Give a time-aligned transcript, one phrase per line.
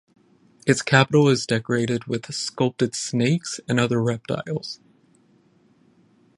[0.65, 4.79] Its capital is decorated with sculpted snakes and other reptiles.